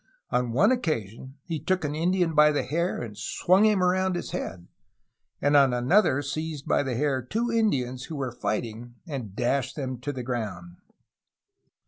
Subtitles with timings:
[0.31, 4.31] On one occasion he took an Indian by the hair and swung him around his
[4.31, 4.65] head,
[5.39, 9.99] and on another seized by the hair two Indians who were fighting and dashed them
[9.99, 10.77] to the ground.